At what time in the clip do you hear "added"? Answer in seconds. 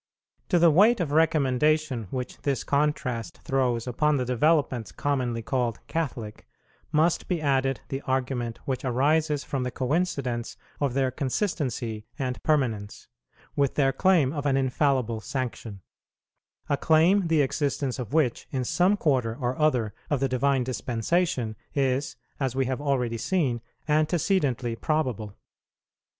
7.39-7.81